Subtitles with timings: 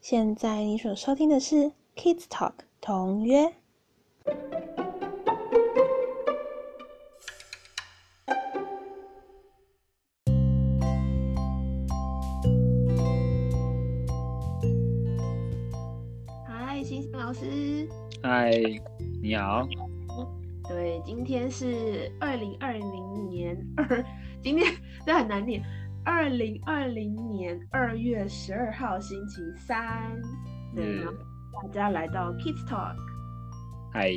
[0.00, 3.52] 现在你所收听的是 Kids Talk 同约。
[16.48, 17.86] 嗨，星星老师。
[18.22, 18.50] 嗨，
[19.20, 19.68] 你好。
[20.66, 24.02] 对，今天是二零二零年二，
[24.42, 24.66] 今天
[25.04, 25.62] 这很难念。
[26.04, 30.20] 二零二零年二月十二号星期三，
[30.74, 31.12] 对，然后
[31.62, 32.96] 大家来到 Kids Talk，
[33.92, 34.10] 嗨，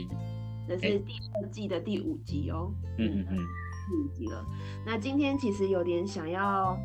[0.68, 4.46] 这是第二季的第五集哦，嗯嗯嗯，第五集了。
[4.86, 6.78] 那今天其实有点想要，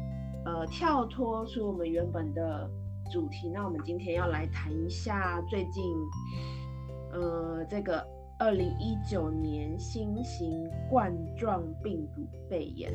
[0.45, 2.69] 呃，跳脱出我们原本的
[3.13, 5.85] 主题，那我们今天要来谈一下最近，
[7.13, 8.05] 呃，这个
[8.41, 12.93] 二零一九年新型冠状病毒肺炎。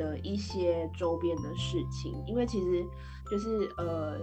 [0.00, 2.82] 的一些周边的事情，因为其实
[3.30, 4.18] 就是呃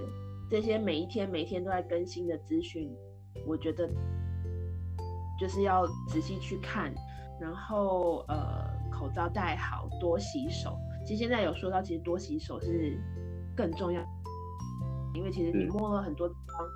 [0.50, 2.92] 这些每一天每一天都在更新的资讯，
[3.46, 3.88] 我觉得
[5.40, 6.92] 就是要仔细去看，
[7.40, 10.76] 然后呃口罩戴好，多洗手。
[11.06, 13.00] 其实现在有说到，其实多洗手是
[13.56, 14.02] 更重要，
[15.14, 16.68] 因为其实你摸了很多地方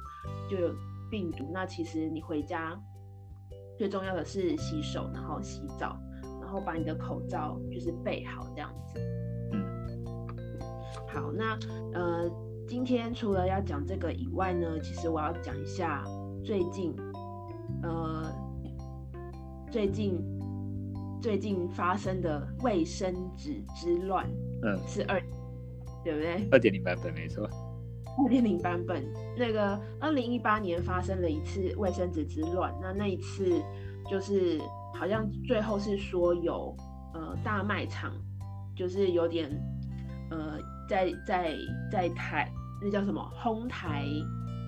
[0.47, 0.75] 就有
[1.09, 2.80] 病毒，那其实你回家
[3.80, 5.97] 最重要的是洗手，然后洗澡。
[6.52, 8.99] 然后把你的口罩就是备好这样子，
[9.53, 9.63] 嗯，
[11.07, 11.57] 好，那
[11.94, 12.30] 呃，
[12.67, 16.03] 今天除了要讲这个以外呢，其实我要讲一下
[16.44, 16.94] 最近，
[17.83, 18.29] 呃，
[19.72, 20.22] 最近
[21.22, 24.29] 最近发生的卫生纸之乱，
[24.63, 25.23] 嗯，是二，
[26.03, 26.49] 对不对？
[26.52, 27.49] 二点零版本没错，
[28.17, 29.02] 二点零版本
[29.38, 33.63] 那个二零一八年发生了一次卫生纸之乱，那那一次
[34.09, 34.59] 就是。
[34.94, 36.75] 好像最后是说有
[37.14, 38.11] 呃大卖场，
[38.75, 39.50] 就是有点
[40.30, 41.56] 呃在在
[41.92, 44.06] 在台那叫什么哄抬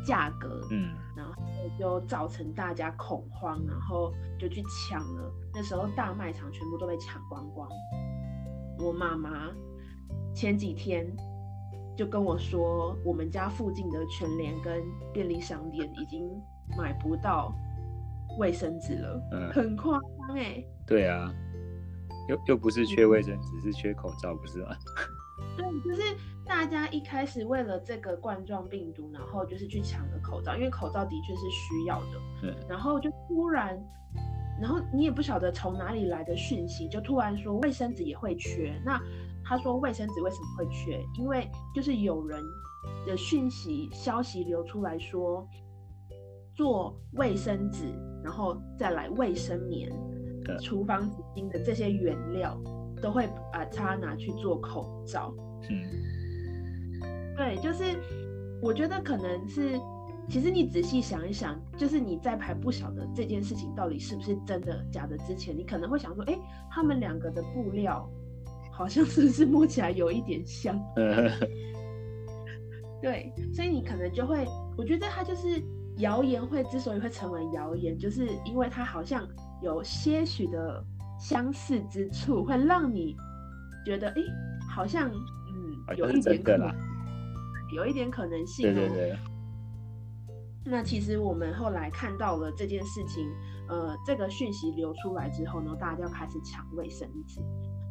[0.06, 1.34] 价格，嗯，然后
[1.80, 5.32] 就造成大家恐慌，然后就去抢了。
[5.54, 7.68] 那时候大卖场全部都被抢光光。
[8.80, 9.50] 我妈妈
[10.36, 11.06] 前几天
[11.96, 16.28] 就跟我说，我们家附近的全联跟便利商店已经
[16.78, 17.54] 买不到。
[18.38, 20.64] 卫生纸了，嗯，很夸张哎。
[20.88, 21.34] 对啊，
[22.28, 24.76] 又又不是缺卫生纸，是缺口罩，不是吗？
[25.58, 32.22] 对，就是大家一开始为了这个冠状病毒，然后就是去抢了口罩，因为口罩的确是需要的。
[32.44, 32.56] 嗯。
[32.68, 33.78] 然后就突然，
[34.62, 38.74] 然后你也不晓得从哪里来的讯息，就突然说卫生纸也会缺。
[38.86, 39.00] 那
[39.44, 41.04] 他说卫生纸为什么会缺？
[41.20, 42.42] 因为就是有人
[43.06, 45.48] 的讯息消息流出来说。
[46.56, 47.92] 做卫生纸，
[48.24, 49.92] 然后再来卫生棉、
[50.62, 52.58] 厨房纸巾的这些原料，
[53.02, 55.34] 都会把它拿去做口罩。
[55.70, 55.84] 嗯，
[57.36, 57.84] 对，就是
[58.62, 59.80] 我觉得可能是，
[60.30, 66.40] 其实你仔细想一想，就是你在还不晓得这件事情到底是不是真的假的之前，你可能会想说，哎，
[66.72, 68.10] 他们两个的布料
[68.72, 70.80] 好像 是不是摸起来有一点像？
[73.02, 74.48] 对，所以你可能就会，
[74.78, 75.62] 我觉得它就是。
[75.98, 79.28] 谣言会之所以会成为谣言，就是因为它好像
[79.62, 80.84] 有些许的
[81.20, 83.16] 相似之处，会让你
[83.86, 84.22] 觉得，哎，
[84.74, 86.74] 好像，嗯，有一点可能，
[87.76, 88.74] 有一点可能性哦。
[88.74, 89.18] 对对对。
[90.66, 93.30] 那其实我们后来看到了这件事情，
[93.70, 97.40] 呃，这个讯息流出来之后呢，大家就开始抢卫生纸，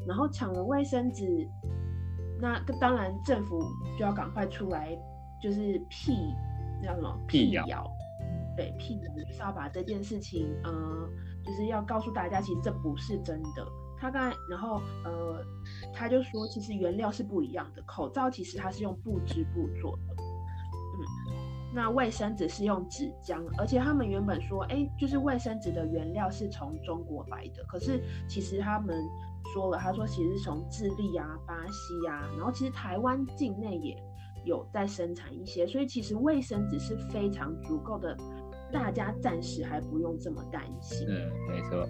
[0.08, 1.48] 然后抢了卫生纸，
[2.40, 3.62] 那当然政府
[3.98, 4.98] 就要赶快出来，
[5.40, 6.34] 就是辟。
[6.82, 7.90] 叫什么辟谣？
[8.56, 11.08] 对，辟谣就是要把这件事情，呃，
[11.42, 13.66] 就是要告诉大家，其实这不是真的。
[13.98, 15.42] 他刚才，然后，呃，
[15.94, 17.80] 他就说，其实原料是不一样的。
[17.82, 21.00] 口罩其实它是用布织布做的，嗯，
[21.72, 29.02] 那卫生纸是用纸浆，而且他们原本说，哎，就是卫生纸的原料是从中国来的，可是其实他们
[29.54, 33.96] 说了，他说其实是从智利啊、巴西啊，然后其实台湾境内也。
[34.44, 38.16] 有在生产一些，所以其实卫生纸是非常足够的，
[38.72, 41.06] 大家暂时还不用这么担心。
[41.08, 41.88] 嗯，没错。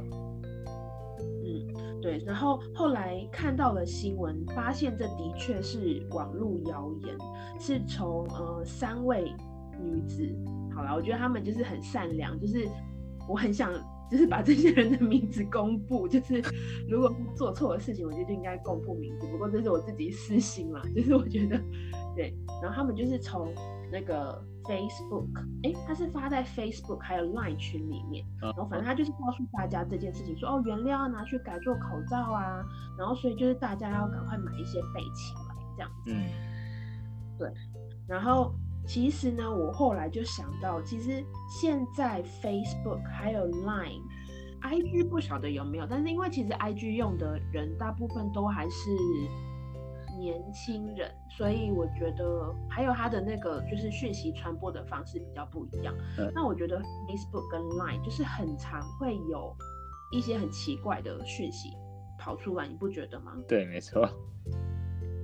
[1.44, 2.18] 嗯，对。
[2.26, 7.16] 然后后来看到了新闻，发现这的确是网络谣言，
[7.58, 9.32] 是从呃三位
[9.80, 10.28] 女子，
[10.74, 12.68] 好了，我觉得她们就是很善良，就是
[13.28, 13.72] 我很想
[14.10, 16.42] 就是把这些人的名字公布，就是
[16.88, 19.26] 如果做错的事情，我觉得就应该公布名字。
[19.26, 21.60] 不过这是我自己私心嘛，就是我觉得。
[22.14, 23.52] 对，然后他们就是从
[23.90, 25.26] 那个 Facebook，
[25.62, 32.62] 哎，他是发在 Facebook 还有 Line 群里面，然后反正他就是告诉大家这件事情，说哦，原料要拿去改做口罩啊，
[32.98, 36.12] 然后所以就是大家要赶快买一些备起来这样子。
[36.12, 36.24] 嗯，
[37.38, 37.50] 对，
[38.06, 38.52] 然后
[38.86, 44.02] 其实呢，我后来就想到，其实现在 Facebook 还有 Line、
[44.62, 48.90] IG 不晓得有没有，但是因为其实 IG 用的人大部分都还是
[50.18, 55.94] 年轻人，所以我觉得还有他的那个就是讯息传播的方式比较不一样。
[56.18, 59.54] 嗯那我觉得 Facebook 跟 Line 就是很常会有
[60.10, 61.70] 一些很奇怪的讯息
[62.18, 63.32] 跑出来，你不觉得吗？
[63.48, 64.08] 对，没错。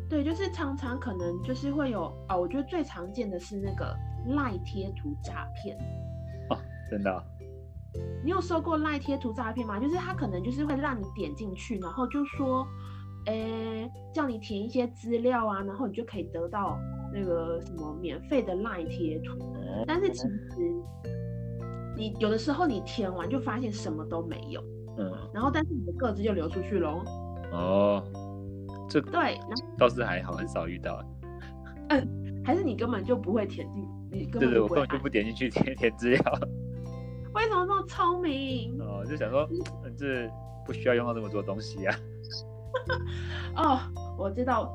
[0.09, 3.95] 对，就是常常可能就是会有哦，我觉得最常见的是那个
[4.29, 5.77] 赖贴图诈骗。
[6.49, 6.57] 哦
[6.91, 7.23] 真的哦、
[8.25, 9.79] 你有收过赖贴图诈骗吗？
[9.79, 12.67] 就是他可能就是会让你点进去，然后就说，
[13.29, 16.79] 诶，叫你填一些资料啊，然后你就可以得到
[17.13, 19.39] 那个什么免费的赖贴图。
[19.87, 20.29] 但是其实
[21.97, 24.63] 你有的时候你填完就发现什么都没有，
[24.97, 27.03] 嗯，然后但是你的个资就流出去喽。
[27.53, 28.03] 哦，
[28.89, 29.39] 这对，
[29.77, 31.03] 倒是还好，很少遇到。
[31.91, 32.09] 嗯
[32.45, 36.21] 还是你根本就不会填进，你根对对，本就不会按我根本就不点进去 填填资料。
[37.35, 38.75] 为什么这么聪明？
[38.81, 39.47] 哦，就想说，
[39.85, 40.27] 嗯这
[40.65, 41.95] 不需要用到这么多东西啊。
[43.57, 43.81] 哦，
[44.19, 44.73] 我知道，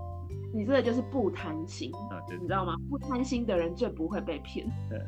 [0.53, 2.75] 你这个就是不贪心，啊，对你知道吗？
[2.89, 4.65] 不贪心的人最不会被骗。
[4.89, 4.99] 对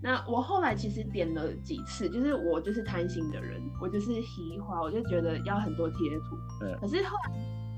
[0.00, 6.36] 那我后来其实点了几次，就是我就是贪心的人，我就是喜欢，我就觉得要很多贴图。
[6.60, 7.32] 对可是后来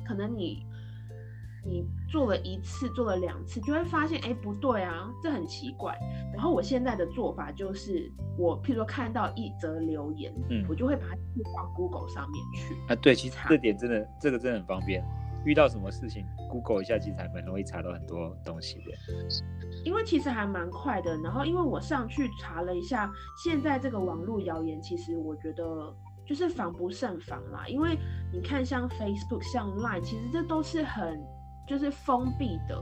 [0.06, 0.66] 可能你
[1.64, 5.96] 你做了一次，做了两次，就会发现，哎，不对啊，这很奇怪。
[6.32, 12.74] 然后我现在的做法就是，我譬如说看到一则留言，嗯我就会把它贴到 Google 上面去。
[12.88, 15.04] 啊，对，其实这点真的，这个真的很方便。
[15.46, 18.92] 遇到什么事情，Google 一下，其实还蛮容易查到很多东西的。
[19.86, 23.10] 因为其实还蛮快的，然后因为我上去查了一下，
[23.42, 25.64] 现在这个网络谣言，其实我觉得
[26.26, 27.66] 就是防不胜防啦。
[27.66, 27.96] 因为
[28.30, 31.18] 你看，像 Facebook、像 Line，其实这都是很
[31.70, 32.76] 就是封闭的。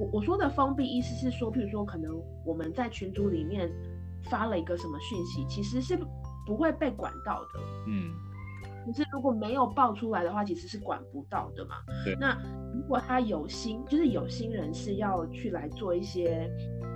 [0.00, 2.10] 我我说的封闭，意思是说，譬如说，可能
[2.46, 3.70] 我们在群组里面
[4.30, 5.98] 发了一个什么讯息，其实是
[6.46, 7.60] 不会被管到的。
[7.88, 8.10] 嗯，
[8.86, 11.74] 可是如果没有爆出来的话，其实是管不到的嘛。
[12.06, 12.34] 对那
[12.74, 16.50] 如果他有心，就是有心人士要去来做一些，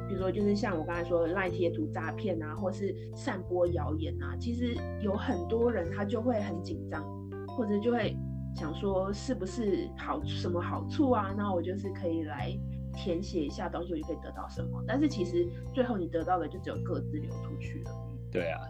[0.08, 7.04] 比如说就是像我刚才说的赖贴图诈骗啊，或是散播谣言啊，其实有很多人他就会很紧张，
[7.48, 8.16] 或者就会
[8.56, 11.34] 想说是不是好什么好处啊？
[11.36, 12.58] 那我就是可以来
[12.94, 14.82] 填写一下东西，我就可以得到什么。
[14.86, 17.90] 但是其实最后你得到的就只有各自流出去了。
[18.32, 18.60] 对啊，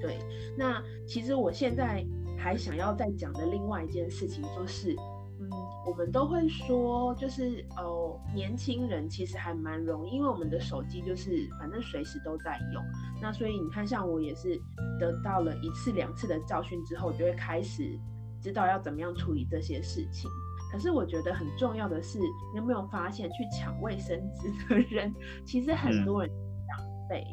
[0.00, 0.18] 对，
[0.58, 2.04] 那其实我现在
[2.36, 4.96] 还想要再讲的另外一件事情就是，
[5.40, 5.48] 嗯，
[5.86, 12.82] 我们都会说，就是哦，年轻人其实还蛮容易，因为我们的手机就是反正随时都在用，
[13.22, 14.60] 那所以你看，像我也是
[14.98, 17.96] 得到了一次两次的教训之后，就会开始
[18.44, 20.30] 知道要怎么样处理这些事情。
[20.70, 25.10] 可是我觉得很重要的是，你有没有发现，去抢卫生纸的人，
[25.46, 27.24] 其实很嗯多人是长辈。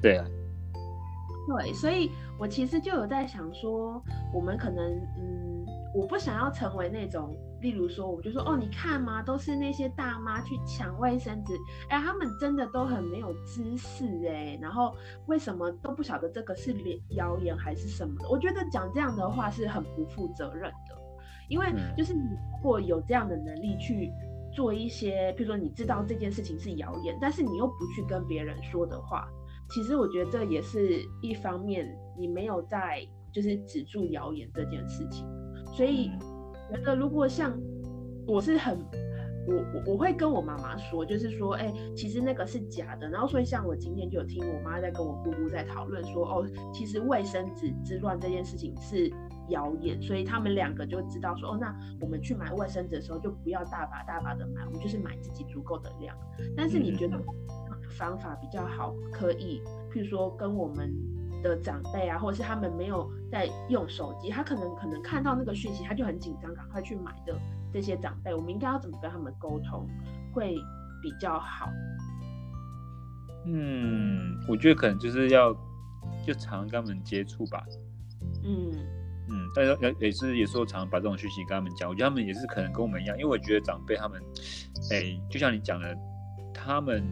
[0.00, 0.24] 对啊，
[1.48, 2.08] 对，所以
[2.38, 4.00] 我其实就有在想说，
[4.32, 4.84] 我们可能，
[5.18, 11.54] 嗯，我不想要成为那种，例如说，我就说，哦，你看嘛，都是那些大妈去抢卫生纸，
[11.88, 14.94] 哎，他们真的都很没有知识哎，然后
[15.26, 16.74] 为什么都不晓得这个是
[17.10, 18.28] 谣言还是什么的？
[18.28, 20.98] 我觉得讲这样的话是很不负责任的，
[21.48, 24.12] 因为嗯就是你如果有这样的能力去。
[24.54, 29.26] 做一些，比如说你知道这件事情是谣言，但是你又不去跟别人说的话，
[29.70, 31.88] 其实我觉得这也是一方面，
[32.18, 33.02] 你没有在
[33.32, 35.26] 就是止住谣言这件事情，
[35.72, 36.20] 所以嗯
[36.70, 37.58] 觉得如果像
[38.26, 38.78] 我是很。
[39.44, 43.08] 我我我会跟我妈妈说，就是说，哎、其实那个是假的。
[43.08, 49.12] 然后，所以像我今天就有听我妈在跟我姑姑在讨论说，哦，其实卫生纸之乱这件事情是
[49.48, 56.16] 谣言，所以他们两个就知道说，哦，那我们去买卫生纸的时候就不要大把大把的买，我们就是买自己足够的量。
[56.56, 57.18] 但是你觉得
[57.98, 59.60] 方法比较好，可以，
[59.92, 60.94] 譬如说跟我们
[61.42, 67.36] 的长辈啊，或者是他们没有在用手机，他可能可能看到那个讯息，他就很紧张，赶快去买的
[67.72, 69.86] 这些长辈，我们应该要怎么跟他们沟通
[70.32, 70.54] 会
[71.02, 71.68] 比较好？
[73.46, 75.52] 嗯，我觉得可能就是要
[76.24, 77.64] 就常跟他们接触吧。
[78.44, 78.70] 嗯
[79.28, 84.22] 嗯，但是也也是有时候常常把这种讯息跟他们讲，我觉得他们也是可能跟我们一样，因为我觉得长辈他们，
[84.90, 85.96] 哎，就像你讲的，
[86.52, 87.02] 他们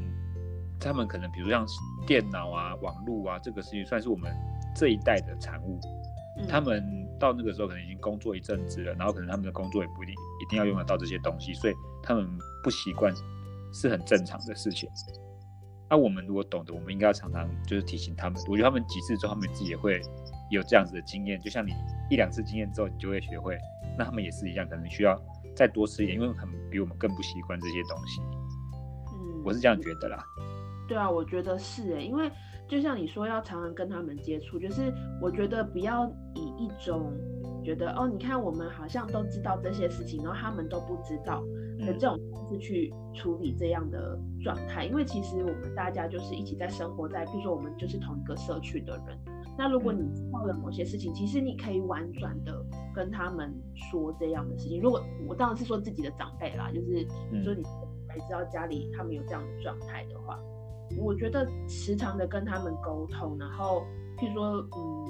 [0.80, 1.66] 他们可能比如像
[2.06, 4.34] 电脑啊、网络啊，这个事情算是我们
[4.74, 5.78] 这一代的产物。
[6.38, 12.26] 嗯，他们到那个时候可能已经工作一阵子了，然后可能他们的工作也不一定一定要用得到这些东西，所以他们
[12.64, 13.12] 不习惯
[13.72, 14.88] 是很正常的事情。
[15.90, 18.40] 那、我们如果懂得，我们应该要常常就是提醒他们。
[18.48, 20.00] 我觉得他们几次之后，他们自己也会
[20.48, 21.40] 有这样子的经验。
[21.40, 21.72] 就像你
[22.08, 23.58] 一两次经验之后，你就会学会。
[23.98, 25.20] 那他们也是一样，可能需要
[25.56, 28.20] 再多吃一点，因为可能比我们更不习惯这些东西。
[29.12, 30.24] 嗯，我是这样觉得啦。
[30.90, 32.28] 对啊，我觉得是诶，因为
[32.66, 34.92] 就像你说，要常常跟他们接触，就是
[35.22, 36.04] 我觉得不要
[36.34, 37.12] 以一种
[37.62, 41.44] 觉得哦，你看我们好像都知道这些事情，然后他们都不知道
[41.78, 44.84] 的这种方式去处理这样的状态。
[44.84, 49.16] 因为其实我们大家就是一起在生活在，比如说我们就是同一个社区的人。
[49.56, 54.80] 那如果你知道了某些事情，其实你可以婉转的跟他们说这样的事情。
[54.82, 57.06] 如果我当然是说自己的长辈啦，就是
[57.44, 57.62] 说你
[58.08, 60.36] 没知道家里他们有这样的状态的话。
[60.98, 63.86] 我觉得时常的跟他们沟通，然后
[64.18, 65.06] 譬如说，嗯，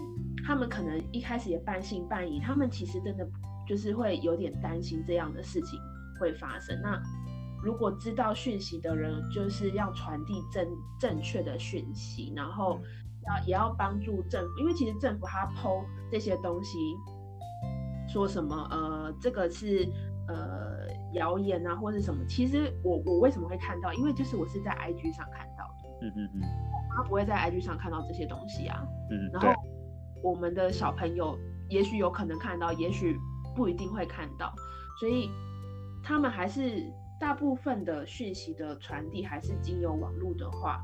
[0.47, 3.27] 他们可能一开始也半信半疑，他们其实真的
[3.67, 5.79] 就是会有点担心这样的事情
[6.21, 6.79] 会发生。
[6.83, 7.01] 那
[7.63, 10.67] 如果知道讯息的人，就是要传递正
[10.99, 12.79] 正确的讯息，然后
[13.27, 16.79] 要也要帮助政府，因为其实政府他剖这些东西，
[18.09, 19.87] 说什么呃，这个是
[20.29, 23.93] 呃谣言啊，或者什么，其实我我为什么会看到？
[23.93, 25.50] 因为就是我是在 IG 上看。
[26.03, 26.41] 嗯嗯嗯，
[26.97, 28.87] 他不会在 IG 上看到这些东西啊。
[29.11, 29.53] 嗯，然后
[30.23, 31.39] 我们的小朋友
[31.69, 33.17] 也许有可能看到，也许
[33.55, 34.53] 不一定会看到，
[34.99, 35.31] 所以
[36.03, 40.81] 他们还是大部分的讯息的传递还是经由网络的话，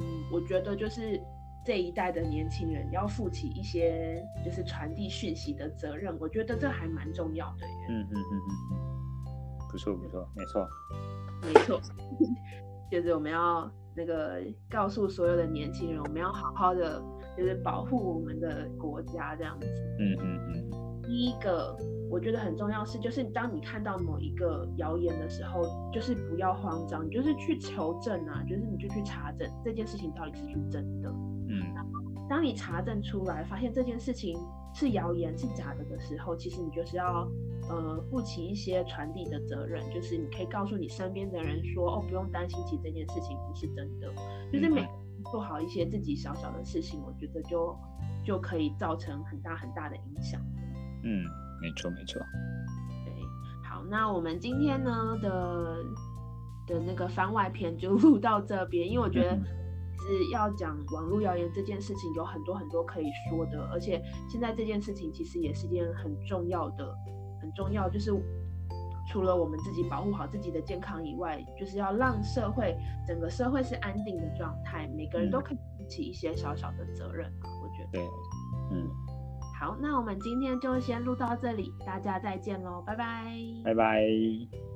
[0.00, 1.20] 嗯，我觉得就是
[1.64, 7.66] 这一代的年轻人要负起一些就是传递讯息的责任，我觉得这还蛮重要的。
[7.88, 9.26] 嗯嗯嗯嗯，
[9.70, 10.68] 不错不错，没错，
[11.42, 11.80] 没错，
[12.90, 13.70] 就是我们要。
[13.96, 17.02] 那个告诉所有的年轻人，我们要好好的，
[17.36, 19.66] 就是保护我们的国家这样子。
[19.98, 21.02] 嗯嗯嗯。
[21.02, 21.76] 第一个
[22.10, 25.62] 我觉得很重要是，就是当你看到某一个谣言的时候，
[25.92, 31.08] 就是不要慌张，你就是去求证啊，就是你就去查证这件事情到底是不是真的。
[31.48, 31.62] 嗯。
[32.28, 34.36] 当你查证出来，发现这件事情
[34.76, 37.28] 是谣言是假的的时候，其实你就是要。
[37.68, 44.06] 呃，负起一些传递的责任，就是你可以告诉你身边的人说，哦，不用担心，其实这件事情不是真的。
[44.52, 44.88] 就是每
[45.32, 47.76] 做好一些自己小小的事情，我觉得就
[48.24, 50.40] 就可以造成很大很大的影响。
[51.02, 51.24] 嗯，
[51.60, 52.22] 没错没错。
[53.04, 53.12] 对，
[53.68, 55.78] 好，那我们今天呢的
[56.68, 59.36] 的那个番外篇就录到这边，因为我觉得
[60.06, 66.94] 是要讲网络谣言这件事情有很多很多可以说的，而且现在这件事情其实也是件很重要的。
[67.38, 68.10] 很重要，就是
[69.12, 77.46] 除了我们自己保护好自己的健康以外，就是要让社会整个社会是安定的状态，每个人都可以负起一些小小的责任啊。
[77.62, 78.08] 我觉得，对，
[78.72, 78.88] 嗯，
[79.60, 83.24] 好，那我们今天就先录到这里，大家再见喽，拜拜，
[83.62, 84.75] 拜拜。